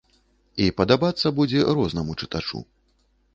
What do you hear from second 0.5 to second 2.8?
І падабацца будзе рознаму чытачу.